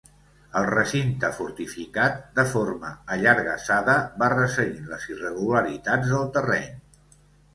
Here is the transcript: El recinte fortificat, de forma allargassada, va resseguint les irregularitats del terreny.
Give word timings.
El 0.59 0.63
recinte 0.69 1.29
fortificat, 1.39 2.15
de 2.39 2.45
forma 2.53 2.93
allargassada, 3.17 3.97
va 4.23 4.29
resseguint 4.35 4.89
les 4.93 5.05
irregularitats 5.17 6.15
del 6.15 6.25
terreny. 6.39 6.67